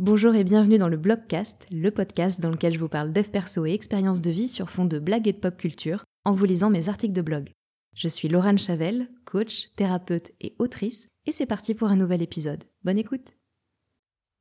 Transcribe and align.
Bonjour 0.00 0.34
et 0.34 0.42
bienvenue 0.42 0.78
dans 0.78 0.88
le 0.88 0.96
Blogcast, 0.96 1.68
le 1.70 1.88
podcast 1.92 2.40
dans 2.40 2.50
lequel 2.50 2.74
je 2.74 2.80
vous 2.80 2.88
parle 2.88 3.12
dev 3.12 3.28
perso 3.28 3.64
et 3.64 3.72
expériences 3.72 4.20
de 4.20 4.30
vie 4.32 4.48
sur 4.48 4.68
fond 4.68 4.86
de 4.86 4.98
blagues 4.98 5.28
et 5.28 5.32
de 5.32 5.38
pop 5.38 5.56
culture 5.56 6.02
en 6.24 6.32
vous 6.32 6.46
lisant 6.46 6.68
mes 6.68 6.88
articles 6.88 7.14
de 7.14 7.22
blog. 7.22 7.50
Je 7.94 8.08
suis 8.08 8.26
Laurent 8.26 8.56
Chavel, 8.56 9.08
coach, 9.24 9.70
thérapeute 9.76 10.32
et 10.40 10.56
autrice, 10.58 11.06
et 11.26 11.32
c'est 11.32 11.46
parti 11.46 11.74
pour 11.74 11.90
un 11.90 11.96
nouvel 11.96 12.22
épisode. 12.22 12.64
Bonne 12.82 12.98
écoute 12.98 13.34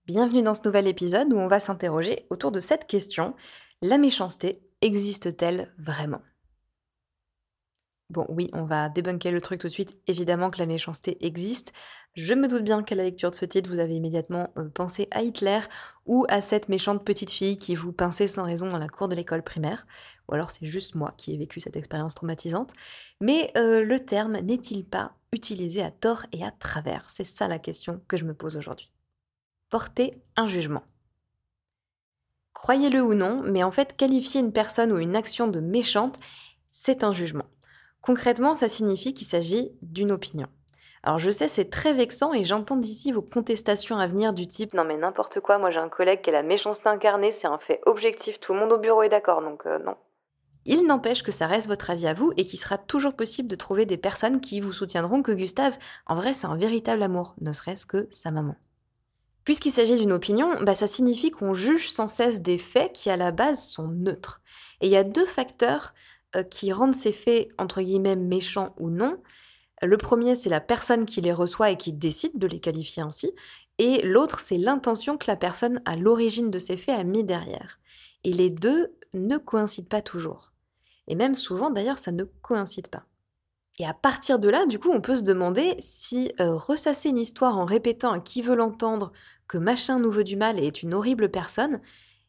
Bienvenue 0.08 0.42
dans 0.42 0.55
ce 0.55 0.66
nouvel 0.66 0.88
épisode 0.88 1.31
où 1.31 1.37
on 1.37 1.47
va 1.47 1.60
s'interroger 1.60 2.26
autour 2.31 2.51
de 2.51 2.60
cette 2.60 2.88
question 2.88 3.35
la 3.83 3.99
méchanceté 3.99 4.67
existe-t-elle 4.81 5.72
vraiment? 5.78 6.24
Bon, 8.13 8.27
oui, 8.29 8.51
on 8.53 8.63
va 8.63 8.89
débunker 8.89 9.31
le 9.31 9.41
truc 9.41 9.59
tout 9.59 9.65
de 9.65 9.71
suite. 9.71 9.97
Évidemment 10.05 10.51
que 10.51 10.59
la 10.59 10.67
méchanceté 10.67 11.17
existe. 11.25 11.73
Je 12.13 12.35
me 12.35 12.47
doute 12.47 12.63
bien 12.63 12.83
qu'à 12.83 12.93
la 12.93 13.01
lecture 13.01 13.31
de 13.31 13.35
ce 13.35 13.43
titre, 13.43 13.71
vous 13.71 13.79
avez 13.79 13.95
immédiatement 13.95 14.53
euh, 14.55 14.69
pensé 14.69 15.07
à 15.09 15.23
Hitler 15.23 15.62
ou 16.05 16.23
à 16.30 16.39
cette 16.39 16.70
méchante 16.70 17.03
petite 17.03 17.31
fille 17.31 17.57
qui 17.57 17.73
vous 17.73 17.91
pinçait 17.91 18.27
sans 18.27 18.44
raison 18.44 18.70
dans 18.70 18.77
la 18.77 18.88
cour 18.88 19.07
de 19.07 19.16
l'école 19.16 19.41
primaire. 19.41 19.88
Ou 20.30 20.35
alors 20.35 20.52
c'est 20.52 20.68
juste 20.68 20.94
moi 20.94 21.16
qui 21.18 21.34
ai 21.34 21.38
vécu 21.38 21.59
cette 21.59 21.76
expérience 21.76 22.13
traumatisante. 22.13 22.73
Mais 23.20 23.52
euh, 23.57 23.84
le 23.84 23.99
terme 23.99 24.38
n'est-il 24.41 24.85
pas 24.85 25.16
utilisé 25.32 25.82
à 25.82 25.90
tort 25.90 26.27
et 26.34 26.43
à 26.43 26.52
travers? 26.52 27.09
C'est 27.09 27.23
ça 27.23 27.48
la 27.48 27.57
question 27.57 27.99
que 28.07 28.16
je 28.16 28.26
me 28.26 28.35
pose 28.35 28.57
aujourd'hui. 28.57 28.91
Porter 29.71 30.21
un 30.35 30.45
jugement. 30.45 30.84
Croyez-le 32.54 33.02
ou 33.02 33.16
non, 33.16 33.41
mais 33.43 33.63
en 33.63 33.71
fait, 33.71 33.98
qualifier 33.98 34.40
une 34.40 34.54
personne 34.54 34.91
ou 34.91 34.99
une 34.99 35.16
action 35.16 35.48
de 35.48 35.59
méchante, 35.59 36.20
c'est 36.70 37.04
un 37.04 37.12
jugement. 37.12 37.45
Concrètement, 38.03 38.53
ça 38.53 38.67
signifie 38.67 39.13
qu'il 39.13 39.25
s'agit 39.25 39.71
d'une 39.81 40.12
opinion. 40.12 40.48
Alors 41.03 41.20
je 41.20 41.31
sais, 41.31 41.48
c'est 41.48 41.70
très 41.70 41.93
vexant 41.93 42.34
et 42.34 42.43
j'entends 42.43 42.76
d'ici 42.76 43.13
vos 43.13 43.21
contestations 43.21 43.98
à 43.98 44.07
venir 44.07 44.34
du 44.34 44.45
type 44.48 44.73
non 44.73 44.84
mais 44.84 44.98
n'importe 44.98 45.39
quoi, 45.39 45.57
moi 45.57 45.70
j'ai 45.71 45.79
un 45.79 45.89
collègue 45.89 46.21
qui 46.21 46.29
a 46.29 46.34
la 46.34 46.43
méchanceté 46.43 46.88
incarnée, 46.88 47.31
c'est 47.31 47.48
un 47.48 47.57
fait 47.57 47.81
objectif, 47.85 48.39
tout 48.39 48.53
le 48.53 48.59
monde 48.59 48.71
au 48.71 48.77
bureau 48.77 49.03
est 49.03 49.09
d'accord, 49.09 49.41
donc 49.41 49.65
euh, 49.65 49.79
non. 49.79 49.95
Il 50.65 50.85
n'empêche 50.85 51.23
que 51.23 51.32
ça 51.32 51.48
reste 51.48 51.68
votre 51.68 51.90
avis 51.90 52.07
à 52.07 52.13
vous 52.13 52.32
et 52.37 52.45
qu'il 52.45 52.60
sera 52.60 52.77
toujours 52.77 53.15
possible 53.15 53.49
de 53.49 53.55
trouver 53.55 53.85
des 53.85 53.98
personnes 53.98 54.40
qui 54.40 54.62
vous 54.62 54.71
soutiendront 54.71 55.21
que 55.21 55.34
Gustave, 55.34 55.77
en 56.05 56.15
vrai, 56.15 56.34
c'est 56.34 56.48
un 56.48 56.55
véritable 56.55 57.04
amour, 57.04 57.35
ne 57.41 57.51
serait-ce 57.51 57.85
que 57.85 58.07
sa 58.12 58.32
maman. 58.32 58.55
Puisqu'il 59.43 59.71
s'agit 59.71 59.98
d'une 59.98 60.13
opinion, 60.13 60.49
bah, 60.62 60.73
ça 60.73 60.88
signifie 60.88 61.32
qu'on 61.32 61.54
juge 61.54 61.91
sans 61.91 62.07
cesse 62.07 62.41
des 62.41 62.57
faits 62.57 62.93
qui 62.93 63.10
à 63.10 63.17
la 63.17 63.32
base 63.32 63.62
sont 63.62 63.90
neutres. 63.90 64.41
Et 64.79 64.88
il 64.88 64.91
y 64.91 64.97
a 64.97 65.03
deux 65.03 65.25
facteurs 65.25 65.93
qui 66.41 66.71
rendent 66.71 66.95
ces 66.95 67.11
faits, 67.11 67.49
entre 67.57 67.81
guillemets, 67.81 68.15
méchants 68.15 68.73
ou 68.79 68.89
non. 68.89 69.17
Le 69.81 69.97
premier, 69.97 70.35
c'est 70.35 70.49
la 70.49 70.61
personne 70.61 71.05
qui 71.05 71.21
les 71.21 71.33
reçoit 71.33 71.69
et 71.69 71.77
qui 71.77 71.93
décide 71.93 72.37
de 72.37 72.47
les 72.47 72.59
qualifier 72.59 73.03
ainsi. 73.03 73.33
Et 73.79 74.01
l'autre, 74.03 74.39
c'est 74.39 74.57
l'intention 74.57 75.17
que 75.17 75.27
la 75.27 75.35
personne 75.35 75.81
à 75.85 75.95
l'origine 75.95 76.51
de 76.51 76.59
ces 76.59 76.77
faits 76.77 76.99
a 76.99 77.03
mis 77.03 77.23
derrière. 77.23 77.79
Et 78.23 78.31
les 78.31 78.49
deux 78.49 78.95
ne 79.13 79.37
coïncident 79.37 79.87
pas 79.87 80.01
toujours. 80.01 80.53
Et 81.07 81.15
même 81.15 81.35
souvent, 81.35 81.69
d'ailleurs, 81.69 81.97
ça 81.97 82.11
ne 82.11 82.23
coïncide 82.23 82.87
pas. 82.87 83.05
Et 83.79 83.85
à 83.85 83.93
partir 83.93 84.39
de 84.39 84.49
là, 84.49 84.65
du 84.67 84.77
coup, 84.77 84.91
on 84.91 85.01
peut 85.01 85.15
se 85.15 85.23
demander 85.23 85.75
si 85.79 86.31
euh, 86.39 86.55
ressasser 86.55 87.09
une 87.09 87.17
histoire 87.17 87.57
en 87.57 87.65
répétant 87.65 88.11
à 88.11 88.19
qui 88.19 88.41
veut 88.41 88.55
l'entendre 88.55 89.11
que 89.47 89.57
machin 89.57 89.99
nous 89.99 90.11
veut 90.11 90.23
du 90.23 90.35
mal 90.35 90.59
et 90.59 90.67
est 90.67 90.83
une 90.83 90.93
horrible 90.93 91.29
personne, 91.29 91.81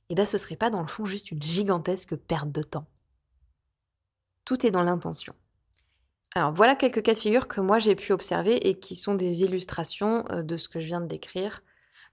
eh 0.09 0.15
ben 0.15 0.27
ce 0.27 0.39
serait 0.39 0.57
pas 0.57 0.71
dans 0.71 0.81
le 0.81 0.89
fond 0.89 1.05
juste 1.05 1.31
une 1.31 1.43
gigantesque 1.43 2.17
perte 2.17 2.51
de 2.51 2.63
temps. 2.63 2.87
Tout 4.45 4.67
est 4.67 4.71
dans 4.71 4.83
l'intention. 4.83 5.35
Alors 6.35 6.53
voilà 6.53 6.75
quelques 6.75 7.03
cas 7.03 7.15
de 7.15 7.19
figure 7.19 7.47
que 7.47 7.61
moi 7.61 7.79
j'ai 7.79 7.95
pu 7.95 8.13
observer 8.13 8.69
et 8.69 8.79
qui 8.79 8.97
sont 8.97 9.15
des 9.15 9.43
illustrations 9.43 10.25
euh, 10.31 10.43
de 10.43 10.57
ce 10.57 10.69
que 10.69 10.81
je 10.81 10.87
viens 10.87 11.01
de 11.01 11.07
décrire. 11.07 11.63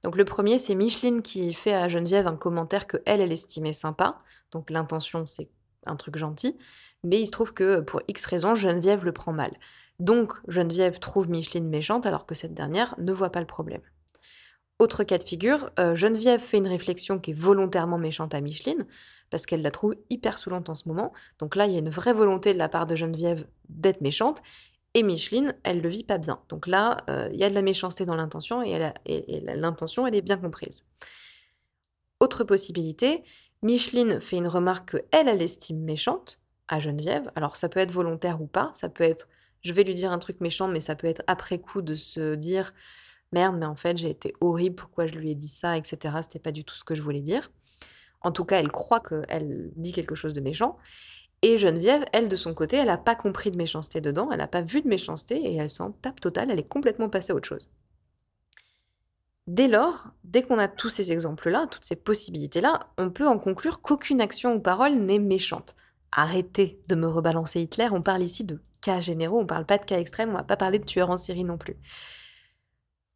Donc 0.03 0.15
le 0.15 0.25
premier, 0.25 0.57
c'est 0.57 0.75
Micheline 0.75 1.21
qui 1.21 1.53
fait 1.53 1.73
à 1.73 1.87
Geneviève 1.89 2.27
un 2.27 2.35
commentaire 2.35 2.87
que 2.87 2.97
elle, 3.05 3.21
elle 3.21 3.31
estimait 3.31 3.73
sympa. 3.73 4.17
Donc 4.51 4.69
l'intention, 4.69 5.27
c'est 5.27 5.49
un 5.85 5.95
truc 5.95 6.17
gentil. 6.17 6.57
Mais 7.03 7.19
il 7.19 7.25
se 7.25 7.31
trouve 7.31 7.53
que 7.53 7.79
pour 7.79 8.01
X 8.07 8.25
raisons, 8.25 8.55
Geneviève 8.55 9.05
le 9.05 9.11
prend 9.11 9.33
mal. 9.33 9.51
Donc 9.99 10.33
Geneviève 10.47 10.99
trouve 10.99 11.29
Micheline 11.29 11.67
méchante 11.67 12.05
alors 12.05 12.25
que 12.25 12.35
cette 12.35 12.53
dernière 12.53 12.95
ne 12.99 13.11
voit 13.11 13.31
pas 13.31 13.39
le 13.39 13.45
problème. 13.45 13.81
Autre 14.81 15.03
cas 15.03 15.19
de 15.19 15.23
figure, 15.23 15.69
euh, 15.77 15.93
Geneviève 15.93 16.39
fait 16.39 16.57
une 16.57 16.67
réflexion 16.67 17.19
qui 17.19 17.29
est 17.29 17.33
volontairement 17.35 17.99
méchante 17.99 18.33
à 18.33 18.41
Micheline, 18.41 18.87
parce 19.29 19.45
qu'elle 19.45 19.61
la 19.61 19.69
trouve 19.69 19.93
hyper 20.09 20.39
saoulante 20.39 20.69
en 20.69 20.73
ce 20.73 20.87
moment. 20.87 21.13
Donc 21.37 21.55
là, 21.55 21.67
il 21.67 21.73
y 21.73 21.75
a 21.75 21.79
une 21.79 21.91
vraie 21.91 22.13
volonté 22.13 22.51
de 22.51 22.57
la 22.57 22.67
part 22.67 22.87
de 22.87 22.95
Geneviève 22.95 23.45
d'être 23.69 24.01
méchante. 24.01 24.41
Et 24.95 25.03
Micheline, 25.03 25.53
elle 25.61 25.81
le 25.81 25.89
vit 25.89 26.03
pas 26.03 26.17
bien. 26.17 26.41
Donc 26.49 26.65
là, 26.65 26.97
euh, 27.11 27.29
il 27.31 27.39
y 27.39 27.43
a 27.43 27.49
de 27.51 27.53
la 27.53 27.61
méchanceté 27.61 28.07
dans 28.07 28.15
l'intention 28.15 28.63
et, 28.63 28.91
l'intention, 29.53 30.07
elle 30.07 30.15
est 30.15 30.23
bien 30.23 30.37
comprise. 30.37 30.87
Autre 32.19 32.43
possibilité, 32.43 33.21
Micheline 33.61 34.19
fait 34.19 34.37
une 34.37 34.47
remarque 34.47 34.93
qu'elle, 35.11 35.27
elle 35.27 35.43
estime 35.43 35.83
méchante 35.83 36.41
à 36.69 36.79
Geneviève. 36.79 37.31
Alors 37.35 37.55
ça 37.55 37.69
peut 37.69 37.79
être 37.79 37.91
volontaire 37.91 38.41
ou 38.41 38.47
pas, 38.47 38.71
ça 38.73 38.89
peut 38.89 39.03
être 39.03 39.27
je 39.61 39.73
vais 39.73 39.83
lui 39.83 39.93
dire 39.93 40.11
un 40.11 40.17
truc 40.17 40.41
méchant, 40.41 40.67
mais 40.67 40.81
ça 40.81 40.95
peut 40.95 41.05
être 41.05 41.21
après 41.27 41.59
coup 41.59 41.83
de 41.83 41.93
se 41.93 42.33
dire 42.33 42.73
merde, 43.31 43.57
mais 43.57 43.65
en 43.65 43.75
fait, 43.75 43.97
j'ai 43.97 44.09
été 44.09 44.33
horrible, 44.41 44.75
pourquoi 44.75 45.07
je 45.07 45.13
lui 45.13 45.31
ai 45.31 45.35
dit 45.35 45.47
ça, 45.47 45.77
etc. 45.77 46.15
C'était 46.21 46.39
pas 46.39 46.51
du 46.51 46.63
tout 46.63 46.75
ce 46.75 46.83
que 46.83 46.95
je 46.95 47.01
voulais 47.01 47.21
dire. 47.21 47.51
En 48.21 48.31
tout 48.31 48.45
cas, 48.45 48.59
elle 48.59 48.71
croit 48.71 48.99
qu'elle 48.99 49.71
dit 49.75 49.91
quelque 49.93 50.15
chose 50.15 50.33
de 50.33 50.41
méchant. 50.41 50.77
Et 51.41 51.57
Geneviève, 51.57 52.05
elle, 52.13 52.29
de 52.29 52.35
son 52.35 52.53
côté, 52.53 52.77
elle 52.77 52.87
n'a 52.87 52.97
pas 52.97 53.15
compris 53.15 53.49
de 53.49 53.57
méchanceté 53.57 53.99
dedans, 53.99 54.29
elle 54.31 54.37
n'a 54.37 54.47
pas 54.47 54.61
vu 54.61 54.81
de 54.81 54.87
méchanceté 54.87 55.37
et 55.37 55.55
elle 55.55 55.71
s'en 55.71 55.91
tape 55.91 56.19
totale, 56.19 56.51
elle 56.51 56.59
est 56.59 56.67
complètement 56.67 57.09
passée 57.09 57.31
à 57.31 57.35
autre 57.35 57.47
chose. 57.47 57.67
Dès 59.47 59.67
lors, 59.67 60.09
dès 60.23 60.43
qu'on 60.43 60.59
a 60.59 60.67
tous 60.67 60.89
ces 60.89 61.11
exemples-là, 61.11 61.65
toutes 61.65 61.83
ces 61.83 61.95
possibilités-là, 61.95 62.91
on 62.99 63.09
peut 63.09 63.27
en 63.27 63.39
conclure 63.39 63.81
qu'aucune 63.81 64.21
action 64.21 64.53
ou 64.53 64.59
parole 64.59 64.93
n'est 64.93 65.19
méchante. 65.19 65.75
Arrêtez 66.11 66.79
de 66.87 66.95
me 66.95 67.07
rebalancer 67.07 67.59
Hitler, 67.59 67.87
on 67.91 68.03
parle 68.03 68.21
ici 68.21 68.43
de 68.43 68.61
cas 68.81 69.01
généraux, 69.01 69.39
on 69.39 69.43
ne 69.43 69.47
parle 69.47 69.65
pas 69.65 69.79
de 69.79 69.85
cas 69.85 69.99
extrêmes, 69.99 70.29
on 70.29 70.37
va 70.37 70.43
pas 70.43 70.57
parler 70.57 70.77
de 70.77 70.85
tueurs 70.85 71.09
en 71.09 71.17
série 71.17 71.43
non 71.43 71.57
plus. 71.57 71.75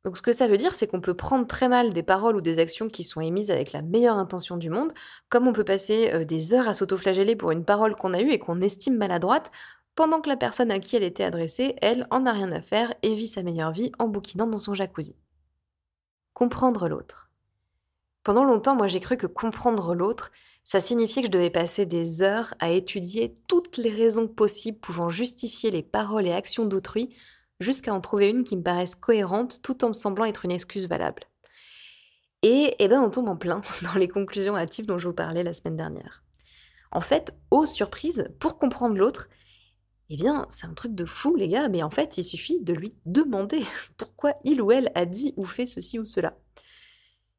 Donc 0.05 0.17
ce 0.17 0.21
que 0.21 0.33
ça 0.33 0.47
veut 0.47 0.57
dire, 0.57 0.75
c'est 0.75 0.85
qu'on 0.85 1.01
peut 1.01 1.15
prendre 1.15 1.47
très 1.47 1.67
mal 1.67 1.91
des 1.91 2.03
paroles 2.03 2.35
ou 2.35 2.41
des 2.41 2.59
actions 2.59 2.87
qui 2.87 3.03
sont 3.03 3.21
émises 3.21 3.49
avec 3.49 3.71
la 3.71 3.81
meilleure 3.81 4.19
intention 4.19 4.55
du 4.55 4.69
monde, 4.69 4.93
comme 5.29 5.47
on 5.47 5.53
peut 5.53 5.63
passer 5.63 6.11
euh, 6.13 6.23
des 6.23 6.53
heures 6.53 6.67
à 6.67 6.75
s'autoflageller 6.75 7.35
pour 7.35 7.49
une 7.49 7.65
parole 7.65 7.95
qu'on 7.95 8.13
a 8.13 8.21
eue 8.21 8.29
et 8.29 8.37
qu'on 8.37 8.61
estime 8.61 8.97
maladroite, 8.97 9.51
pendant 9.95 10.21
que 10.21 10.29
la 10.29 10.37
personne 10.37 10.69
à 10.69 10.77
qui 10.77 10.95
elle 10.95 11.03
était 11.03 11.23
adressée, 11.23 11.75
elle, 11.81 12.05
en 12.11 12.27
a 12.27 12.33
rien 12.33 12.51
à 12.51 12.61
faire 12.61 12.93
et 13.01 13.15
vit 13.15 13.27
sa 13.27 13.41
meilleure 13.41 13.71
vie 13.71 13.91
en 13.97 14.07
bouquinant 14.07 14.45
dans 14.45 14.59
son 14.59 14.75
jacuzzi. 14.75 15.15
Comprendre 16.33 16.87
l'autre. 16.87 17.31
Pendant 18.21 18.43
longtemps, 18.43 18.75
moi 18.75 18.85
j'ai 18.85 18.99
cru 18.99 19.17
que 19.17 19.25
comprendre 19.25 19.95
l'autre, 19.95 20.31
ça 20.63 20.81
signifiait 20.81 21.23
que 21.23 21.29
je 21.29 21.31
devais 21.31 21.49
passer 21.49 21.87
des 21.87 22.21
heures 22.21 22.53
à 22.59 22.69
étudier 22.69 23.33
toutes 23.47 23.77
les 23.77 23.91
raisons 23.91 24.27
possibles 24.27 24.79
pouvant 24.79 25.09
justifier 25.09 25.71
les 25.71 25.83
paroles 25.83 26.27
et 26.27 26.33
actions 26.33 26.65
d'autrui 26.65 27.15
jusqu'à 27.59 27.93
en 27.93 28.01
trouver 28.01 28.29
une 28.29 28.43
qui 28.43 28.57
me 28.57 28.63
paraisse 28.63 28.95
cohérente 28.95 29.61
tout 29.61 29.83
en 29.83 29.89
me 29.89 29.93
semblant 29.93 30.25
être 30.25 30.45
une 30.45 30.51
excuse 30.51 30.87
valable. 30.87 31.23
Et 32.41 32.75
eh 32.79 32.87
ben 32.87 33.01
on 33.01 33.09
tombe 33.09 33.29
en 33.29 33.37
plein 33.37 33.61
dans 33.81 33.95
les 33.95 34.07
conclusions 34.07 34.55
hâtives 34.55 34.85
dont 34.85 34.97
je 34.97 35.07
vous 35.07 35.13
parlais 35.13 35.43
la 35.43 35.53
semaine 35.53 35.77
dernière. 35.77 36.23
En 36.91 37.01
fait, 37.01 37.33
aux 37.51 37.65
surprises, 37.65 38.29
pour 38.39 38.57
comprendre 38.57 38.97
l'autre, 38.97 39.29
eh 40.09 40.15
bien, 40.15 40.45
c'est 40.49 40.67
un 40.67 40.73
truc 40.73 40.93
de 40.93 41.05
fou, 41.05 41.35
les 41.35 41.49
gars, 41.49 41.67
mais 41.67 41.81
en 41.81 41.89
fait, 41.89 42.17
il 42.17 42.23
suffit 42.23 42.61
de 42.61 42.73
lui 42.73 42.93
demander 43.05 43.63
pourquoi 43.97 44.35
il 44.43 44.61
ou 44.61 44.71
elle 44.71 44.91
a 44.95 45.05
dit 45.05 45.33
ou 45.35 45.45
fait 45.45 45.65
ceci 45.65 45.99
ou 45.99 46.05
cela. 46.05 46.37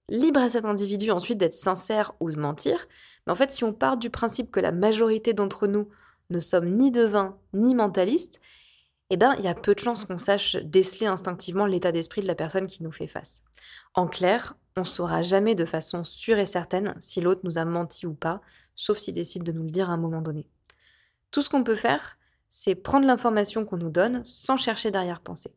Libre 0.09 0.41
à 0.41 0.50
cet 0.50 0.65
individu 0.65 1.10
ensuite 1.10 1.38
d'être 1.38 1.55
sincère 1.55 2.12
ou 2.21 2.31
de 2.31 2.38
mentir, 2.38 2.87
mais 3.26 3.32
en 3.32 3.37
fait, 3.37 3.50
si 3.50 3.65
on 3.65 3.72
part 3.72 3.97
du 3.97 4.10
principe 4.10 4.50
que 4.50 4.60
la 4.60 4.72
majorité 4.72 5.32
d'entre 5.32 5.66
nous 5.66 5.88
ne 6.31 6.38
sommes 6.38 6.76
ni 6.76 6.91
devins 6.91 7.38
ni 7.55 7.75
mentalistes, 7.75 8.41
eh 9.11 9.17
ben, 9.17 9.34
il 9.39 9.44
y 9.44 9.49
a 9.49 9.55
peu 9.55 9.75
de 9.75 9.81
chances 9.81 10.05
qu'on 10.05 10.19
sache 10.19 10.56
déceler 10.56 11.06
instinctivement 11.06 11.67
l'état 11.67 11.93
d'esprit 11.93 12.22
de 12.22 12.27
la 12.27 12.34
personne 12.34 12.67
qui 12.67 12.83
nous 12.83 12.93
fait 12.93 13.06
face. 13.06 13.43
En 13.94 14.09
clair, 14.09 14.56
on 14.77 14.81
ne 14.81 14.87
saura 14.87 15.22
jamais 15.22 15.55
de 15.55 15.65
façon 15.65 16.03
sûre 16.03 16.38
et 16.38 16.47
certaine 16.47 16.94
si 16.99 17.20
l'autre 17.20 17.43
nous 17.44 17.58
a 17.58 17.64
menti 17.64 18.06
ou 18.06 18.14
pas, 18.14 18.41
sauf 18.75 18.99
s'il 18.99 19.14
décide 19.14 19.44
de 19.44 19.53
nous 19.53 19.62
le 19.62 19.70
dire 19.70 19.91
à 19.91 19.94
un 19.94 19.97
moment 19.97 20.23
donné. 20.23 20.49
Tout 21.31 21.43
ce 21.43 21.49
qu'on 21.49 21.64
peut 21.64 21.76
faire, 21.76 22.19
c'est 22.49 22.75
prendre 22.75 23.06
l'information 23.06 23.64
qu'on 23.64 23.76
nous 23.76 23.91
donne 23.91 24.25
sans 24.25 24.56
chercher 24.56 24.91
d'arrière-pensée. 24.91 25.55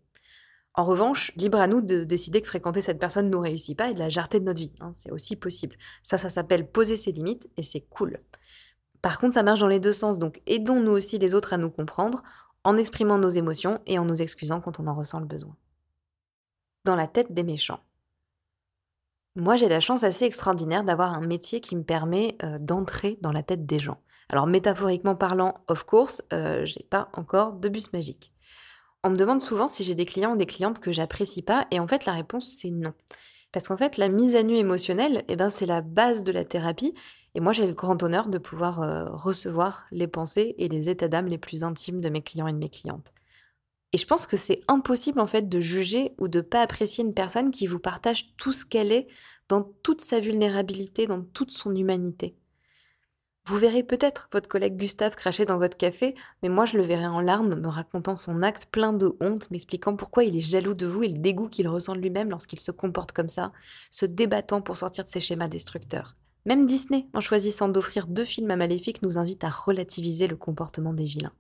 En 0.76 0.84
revanche, 0.84 1.32
libre 1.36 1.60
à 1.60 1.68
nous 1.68 1.82
de 1.82 2.04
décider 2.04 2.42
que 2.42 2.48
fréquenter 2.48 2.82
cette 2.82 3.00
personne 3.00 3.26
ne 3.26 3.32
nous 3.32 3.40
réussit 3.40 3.78
pas 3.78 3.90
et 3.90 3.94
de 3.94 4.00
la 4.00 4.10
jarter 4.10 4.40
de 4.40 4.46
notre 4.46 4.60
vie. 4.60 4.74
Hein, 4.80 4.92
c'est 4.94 5.12
aussi 5.12 5.36
possible. 5.36 5.76
Ça, 6.04 6.18
ça 6.18 6.30
s'appelle 6.30 6.70
poser 6.70 6.96
ses 6.96 7.12
limites 7.12 7.50
et 7.58 7.64
c'est 7.64 7.82
cool. 7.82 8.20
Par 9.02 9.20
contre, 9.20 9.34
ça 9.34 9.44
marche 9.44 9.60
dans 9.60 9.68
les 9.68 9.80
deux 9.80 9.94
sens, 9.94 10.20
donc 10.20 10.42
aidons 10.46 10.80
nous 10.80 10.92
aussi 10.92 11.18
les 11.18 11.34
autres 11.34 11.54
à 11.54 11.58
nous 11.58 11.70
comprendre 11.70 12.24
en 12.70 12.78
exprimant 12.78 13.18
nos 13.18 13.30
émotions 13.30 13.80
et 13.88 13.98
en 13.98 14.06
nous 14.06 14.22
excusant 14.22 14.62
quand 14.62 14.80
on 14.80 14.86
en 14.86 14.94
ressent 14.94 15.20
le 15.20 15.26
besoin. 15.26 15.56
Dans 16.86 16.96
la 16.96 17.08
tête 17.08 17.34
des 17.34 17.42
méchants. 17.42 17.80
Moi, 19.36 19.56
j'ai 19.56 19.70
la 19.70 19.80
chance 19.80 20.04
assez 20.04 20.26
extraordinaire 20.26 20.84
d'avoir 20.84 21.14
un 21.14 21.26
métier 21.26 21.62
qui 21.62 21.76
me 21.76 21.84
permet 21.84 22.38
euh, 22.44 22.60
d'entrer 22.60 23.18
dans 23.22 23.32
la 23.32 23.42
tête 23.42 23.66
des 23.66 23.80
gens. 23.80 23.98
Alors, 24.30 24.46
métaphoriquement 24.46 25.16
parlant, 25.16 25.56
of 25.68 25.84
course, 25.84 26.22
euh, 26.32 26.64
j'ai 26.66 26.86
pas 26.88 27.10
encore 27.14 27.54
de 27.54 27.70
bus 27.70 27.92
magique. 27.92 28.34
On 29.04 29.10
me 29.10 29.16
demande 29.16 29.42
souvent 29.42 29.66
si 29.66 29.84
j'ai 29.84 29.96
des 29.96 30.06
clients 30.06 30.34
ou 30.34 30.38
des 30.38 30.46
clientes 30.46 30.80
que 30.80 30.92
j'apprécie 30.92 31.42
pas, 31.42 31.66
et 31.72 31.80
en 31.80 31.88
fait, 31.88 32.06
la 32.06 32.14
réponse 32.14 32.50
c'est 32.50 32.70
non. 32.70 32.94
Parce 33.52 33.68
qu'en 33.68 33.78
fait, 33.78 33.98
la 33.98 34.10
mise 34.10 34.36
à 34.36 34.44
nu 34.44 34.56
émotionnelle, 34.56 35.24
eh 35.28 35.36
ben, 35.36 35.50
c'est 35.50 35.66
la 35.66 35.82
base 35.82 36.22
de 36.22 36.32
la 36.32 36.46
thérapie. 36.46 36.94
Et 37.40 37.42
moi, 37.42 37.54
j'ai 37.54 37.66
le 37.66 37.74
grand 37.74 38.04
honneur 38.04 38.28
de 38.28 38.38
pouvoir 38.38 38.82
euh, 38.82 39.06
recevoir 39.12 39.86
les 39.92 40.08
pensées 40.08 40.56
et 40.58 40.68
les 40.68 40.90
états 40.90 41.08
d'âme 41.08 41.28
les 41.28 41.38
plus 41.38 41.64
intimes 41.64 42.02
de 42.02 42.10
mes 42.10 42.22
clients 42.22 42.48
et 42.48 42.52
de 42.52 42.58
mes 42.58 42.68
clientes. 42.68 43.14
Et 43.94 43.98
je 43.98 44.06
pense 44.06 44.28
que 44.28 44.36
c'est 44.36 44.60
impossible 44.68 45.22
en 45.22 45.26
fait 45.26 45.48
de 45.48 45.62
juger 45.62 46.16
ou 46.18 46.28
de 46.28 46.42
pas 46.42 46.62
apprécier 46.62 47.02
une 47.02 47.14
personne 47.14 47.52
qui 47.52 47.66
vous 47.66 47.80
partage 47.80 48.36
tout 48.36 48.52
ce 48.52 48.66
qu'elle 48.66 48.92
est 48.92 49.08
dans 49.48 49.64
toute 49.84 50.02
sa 50.02 50.20
vulnérabilité, 50.20 51.08
dans 51.08 51.22
toute 51.22 51.52
son 51.52 51.74
humanité. 51.74 52.36
Vous 53.46 53.58
verrez 53.58 53.84
peut-être 53.84 54.28
votre 54.34 54.50
collègue 54.50 54.76
Gustave 54.76 55.16
cracher 55.16 55.46
dans 55.46 55.60
votre 55.60 55.78
café, 55.78 56.16
mais 56.44 56.50
moi 56.50 56.66
je 56.66 56.76
le 56.76 56.84
verrai 56.84 57.08
en 57.08 57.22
larmes, 57.22 57.56
me 57.56 57.70
racontant 57.70 58.18
son 58.18 58.44
acte 58.44 58.66
plein 58.70 58.92
de 58.92 59.16
honte, 59.22 59.50
m'expliquant 59.50 59.96
pourquoi 59.96 60.26
il 60.26 60.36
est 60.36 60.42
jaloux 60.42 60.74
de 60.74 60.88
vous 60.88 61.04
et 61.04 61.08
le 61.08 61.20
dégoût 61.20 61.48
qu'il 61.48 61.70
ressent 61.70 61.96
de 61.96 62.02
lui-même 62.02 62.32
lorsqu'il 62.32 62.60
se 62.60 62.72
comporte 62.72 63.14
comme 63.14 63.30
ça, 63.30 63.54
se 63.92 64.06
débattant 64.06 64.62
pour 64.62 64.76
sortir 64.76 65.06
de 65.06 65.10
ses 65.10 65.22
schémas 65.22 65.48
destructeurs. 65.48 66.18
Même 66.46 66.66
Disney, 66.66 67.08
en 67.14 67.22
choisissant 67.22 67.70
d'offrir 67.70 68.08
deux 68.08 68.26
films 68.26 68.52
à 68.52 68.56
Maléfique, 68.56 69.02
nous 69.02 69.18
invite 69.18 69.44
à 69.44 69.50
relativiser 69.50 70.28
le 70.28 70.38
comportement 70.38 70.94
des 70.94 71.04
vilains. 71.04 71.34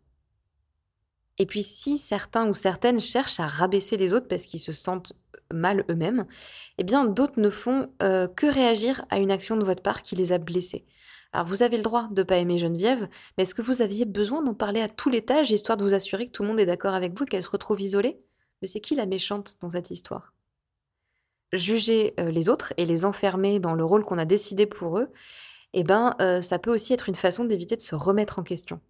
Et 1.37 1.45
puis 1.45 1.63
si 1.63 1.97
certains 1.97 2.47
ou 2.49 2.53
certaines 2.53 2.99
cherchent 2.99 3.39
à 3.39 3.47
rabaisser 3.47 3.95
les 3.95 4.13
autres 4.13 4.27
parce 4.27 4.45
qu'ils 4.45 4.59
se 4.59 4.73
sentent 4.73 5.13
mal 5.53 5.85
eux-mêmes, 5.89 6.25
eh 6.77 6.83
bien 6.83 7.05
d'autres 7.05 7.39
ne 7.39 7.49
font 7.49 7.91
euh, 8.03 8.27
que 8.27 8.45
réagir 8.45 9.05
à 9.09 9.17
une 9.17 9.31
action 9.31 9.55
de 9.55 9.65
votre 9.65 9.81
part 9.81 10.01
qui 10.01 10.15
les 10.15 10.33
a 10.33 10.37
blessés. 10.37 10.85
Alors 11.31 11.47
vous 11.47 11.63
avez 11.63 11.77
le 11.77 11.83
droit 11.83 12.07
de 12.11 12.21
ne 12.21 12.23
pas 12.23 12.37
aimer 12.37 12.59
Geneviève, 12.59 13.07
mais 13.37 13.43
est-ce 13.43 13.55
que 13.55 13.61
vous 13.61 13.81
aviez 13.81 14.05
besoin 14.05 14.43
d'en 14.43 14.53
parler 14.53 14.81
à 14.81 14.89
tout 14.89 15.09
l'étage 15.09 15.51
histoire 15.51 15.77
de 15.77 15.83
vous 15.83 15.93
assurer 15.93 16.25
que 16.25 16.31
tout 16.31 16.43
le 16.43 16.49
monde 16.49 16.59
est 16.59 16.65
d'accord 16.65 16.93
avec 16.93 17.17
vous 17.17 17.23
et 17.23 17.27
qu'elle 17.27 17.43
se 17.43 17.49
retrouve 17.49 17.81
isolée? 17.81 18.19
Mais 18.61 18.67
c'est 18.67 18.81
qui 18.81 18.95
la 18.95 19.05
méchante 19.05 19.55
dans 19.61 19.69
cette 19.69 19.91
histoire? 19.91 20.33
Juger 21.53 22.13
euh, 22.19 22.31
les 22.31 22.49
autres 22.49 22.73
et 22.77 22.85
les 22.85 23.05
enfermer 23.05 23.59
dans 23.59 23.73
le 23.73 23.83
rôle 23.83 24.05
qu'on 24.05 24.17
a 24.17 24.25
décidé 24.25 24.65
pour 24.65 24.99
eux, 24.99 25.11
eh 25.73 25.83
ben 25.83 26.15
euh, 26.21 26.41
ça 26.41 26.59
peut 26.59 26.73
aussi 26.73 26.93
être 26.93 27.09
une 27.09 27.15
façon 27.15 27.45
d'éviter 27.45 27.75
de 27.75 27.81
se 27.81 27.95
remettre 27.95 28.39
en 28.39 28.43
question. 28.43 28.81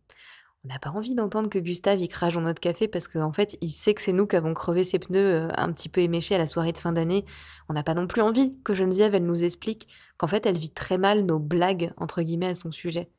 On 0.66 0.68
n'a 0.68 0.80
pas 0.80 0.90
envie 0.90 1.16
d'entendre 1.16 1.50
que 1.50 1.60
Gustave 1.60 2.02
y 2.02 2.10
crache 2.10 2.34
dans 2.34 2.42
notre 2.42 2.60
café 2.60 2.90
parce 2.90 3.08
qu'en 3.08 3.32
fait, 3.32 3.58
il 3.62 3.70
sait 3.70 3.94
que 3.94 4.02
c'est 4.02 4.12
nous 4.12 4.28
qui 4.28 4.36
avons 4.36 4.54
crevé 4.54 4.84
ses 4.84 5.00
pneus 5.00 5.48
euh, 5.48 5.48
un 5.56 5.72
petit 5.72 5.88
peu 5.88 6.02
éméchés 6.02 6.36
à 6.36 6.38
la 6.38 6.48
soirée 6.48 6.74
de 6.74 6.78
fin 6.78 6.92
d'année. 6.92 7.26
On 7.70 7.74
n'a 7.74 7.84
pas 7.84 7.94
non 7.94 8.08
plus 8.08 8.22
envie 8.22 8.52
que 8.64 8.74
Geneviève, 8.74 9.16
elle 9.16 9.26
nous 9.26 9.44
explique 9.44 9.88
qu'en 10.18 10.28
fait, 10.28 10.46
elle 10.46 10.58
vit 10.58 10.72
très 10.72 10.98
mal 10.98 11.26
nos 11.26 11.40
blagues, 11.40 11.94
entre 11.98 12.22
guillemets, 12.24 12.48
à 12.48 12.56
son 12.56 12.74
sujet. 12.74 13.10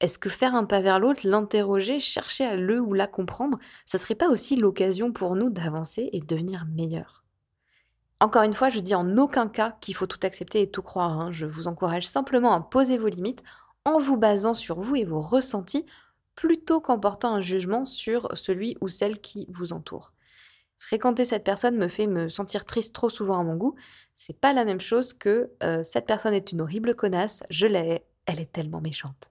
Est-ce 0.00 0.18
que 0.18 0.28
faire 0.28 0.54
un 0.54 0.64
pas 0.64 0.80
vers 0.80 0.98
l'autre, 0.98 1.20
l'interroger, 1.24 2.00
chercher 2.00 2.44
à 2.44 2.56
le 2.56 2.80
ou 2.80 2.92
la 2.92 3.06
comprendre, 3.06 3.58
ça 3.86 3.98
serait 3.98 4.14
pas 4.14 4.28
aussi 4.28 4.56
l'occasion 4.56 5.12
pour 5.12 5.36
nous 5.36 5.50
d'avancer 5.50 6.10
et 6.12 6.20
de 6.20 6.26
devenir 6.26 6.66
meilleurs? 6.66 7.25
Encore 8.20 8.42
une 8.42 8.54
fois, 8.54 8.70
je 8.70 8.80
dis 8.80 8.94
en 8.94 9.16
aucun 9.18 9.48
cas 9.48 9.76
qu'il 9.80 9.94
faut 9.94 10.06
tout 10.06 10.20
accepter 10.22 10.62
et 10.62 10.70
tout 10.70 10.82
croire. 10.82 11.20
Hein. 11.20 11.32
Je 11.32 11.46
vous 11.46 11.66
encourage 11.66 12.06
simplement 12.06 12.52
à 12.52 12.60
poser 12.60 12.96
vos 12.98 13.08
limites 13.08 13.42
en 13.84 14.00
vous 14.00 14.16
basant 14.16 14.54
sur 14.54 14.80
vous 14.80 14.96
et 14.96 15.04
vos 15.04 15.20
ressentis 15.20 15.86
plutôt 16.34 16.80
qu'en 16.80 16.98
portant 16.98 17.34
un 17.34 17.40
jugement 17.40 17.84
sur 17.84 18.28
celui 18.36 18.76
ou 18.80 18.88
celle 18.88 19.20
qui 19.20 19.46
vous 19.50 19.72
entoure. 19.72 20.12
Fréquenter 20.78 21.24
cette 21.24 21.44
personne 21.44 21.76
me 21.76 21.88
fait 21.88 22.06
me 22.06 22.28
sentir 22.28 22.64
triste 22.64 22.94
trop 22.94 23.08
souvent 23.08 23.40
à 23.40 23.42
mon 23.42 23.56
goût. 23.56 23.74
C'est 24.14 24.38
pas 24.38 24.52
la 24.52 24.64
même 24.64 24.80
chose 24.80 25.12
que 25.12 25.50
euh, 25.62 25.82
cette 25.84 26.06
personne 26.06 26.34
est 26.34 26.52
une 26.52 26.60
horrible 26.60 26.94
connasse, 26.94 27.42
je 27.50 27.66
l'ai, 27.66 28.04
elle 28.26 28.40
est 28.40 28.52
tellement 28.52 28.80
méchante. 28.80 29.30